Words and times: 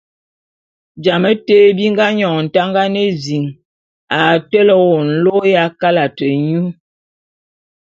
Jame 1.03 1.31
té 1.47 1.57
bi 1.77 1.85
nga 1.93 2.07
nyòn 2.17 2.39
Ntangan 2.45 2.93
ézin 3.05 3.45
a 4.19 4.21
tele 4.49 4.73
wô 4.85 4.95
nlô 5.11 5.37
ya 5.53 5.63
kalate 5.79 6.27
nyô. 6.47 6.63